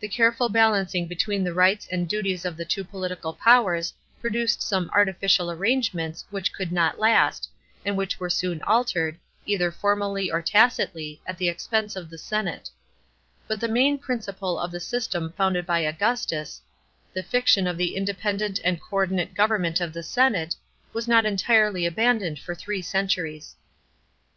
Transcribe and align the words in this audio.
The 0.00 0.08
careful 0.08 0.48
balancing 0.48 1.06
between 1.06 1.44
the 1.44 1.54
rights 1.54 1.86
and 1.88 2.08
duties 2.08 2.44
of 2.44 2.56
the 2.56 2.64
two 2.64 2.82
political 2.82 3.32
powers 3.32 3.94
produced 4.20 4.60
some 4.60 4.90
artificial 4.92 5.52
arrangements 5.52 6.24
which 6.30 6.52
could 6.52 6.72
not 6.72 6.98
last, 6.98 7.48
and 7.84 7.96
which 7.96 8.18
were 8.18 8.28
soon 8.28 8.60
altered, 8.62 9.20
either 9.46 9.70
formally 9.70 10.28
or 10.32 10.42
tacitly, 10.42 11.22
at 11.28 11.38
the 11.38 11.48
expense 11.48 11.94
of 11.94 12.10
the 12.10 12.18
senate. 12.18 12.70
But 13.46 13.60
the 13.60 13.68
main 13.68 13.98
principle 13.98 14.58
of 14.58 14.72
CHAP. 14.72 14.74
in. 14.74 14.78
ADMINISTRATION 14.80 15.24
AND 15.38 15.54
JURISDICTION. 15.54 15.54
33 15.54 15.54
the 15.54 15.60
system 15.60 15.64
founded 15.64 15.66
by 15.66 15.78
Augustus— 15.78 16.62
the 17.14 17.22
fiction 17.22 17.66
of 17.68 17.76
the 17.76 17.94
independent 17.94 18.58
and 18.64 18.80
co 18.82 18.96
ordinate 18.96 19.34
government 19.36 19.80
of 19.80 19.92
the 19.92 20.02
senate— 20.02 20.56
was 20.92 21.06
not 21.06 21.24
entirely 21.24 21.86
abandoned 21.86 22.40
for 22.40 22.56
three 22.56 22.82
centuries. 22.82 23.54